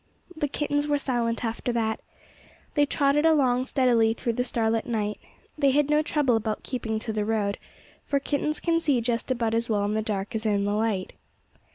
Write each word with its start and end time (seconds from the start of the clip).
The 0.35 0.47
kittens 0.47 0.87
were 0.87 0.97
silent 0.97 1.45
after 1.45 1.71
that. 1.73 1.99
They 2.73 2.87
trotted 2.87 3.23
along 3.23 3.65
steadily 3.65 4.15
through 4.15 4.33
the 4.33 4.43
starlit 4.43 4.87
night. 4.87 5.19
They 5.59 5.69
had 5.69 5.91
no 5.91 6.01
trouble 6.01 6.35
about 6.35 6.63
keeping 6.63 6.97
to 6.97 7.13
the 7.13 7.23
road, 7.23 7.59
for 8.07 8.19
kittens 8.19 8.59
can 8.59 8.79
see 8.79 8.99
just 8.99 9.29
about 9.29 9.53
as 9.53 9.69
well 9.69 9.85
in 9.85 9.93
the 9.93 10.01
dark 10.01 10.33
as 10.33 10.43
in 10.43 10.65
the 10.65 10.73
light. 10.73 11.13